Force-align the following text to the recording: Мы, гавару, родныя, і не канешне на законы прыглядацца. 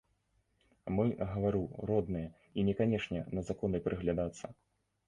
Мы, 0.99 1.05
гавару, 1.33 1.61
родныя, 1.91 2.33
і 2.57 2.65
не 2.71 2.77
канешне 2.81 3.21
на 3.39 3.49
законы 3.53 3.85
прыглядацца. 3.87 4.45